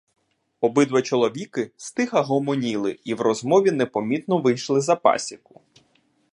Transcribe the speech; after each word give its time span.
Обидва 0.61 1.01
чоловіки 1.01 1.71
стиха 1.77 2.21
гомоніли 2.21 2.99
і 3.03 3.13
в 3.13 3.21
розмові 3.21 3.71
непомітно 3.71 4.37
вийшли 4.37 4.81
за 4.81 4.95
пасіку. 4.95 5.61